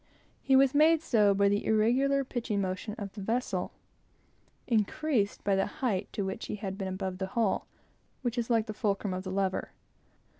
[0.41, 3.71] He was made so by the irregular, pitching motion of the vessel,
[4.65, 7.67] increased by the height to which he had been above the hull,
[8.23, 9.73] which is like the fulcrum of the lever.